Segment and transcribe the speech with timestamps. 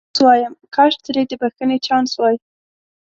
[0.09, 2.37] اوس وایم کاش ترې د بخښنې چانس وای.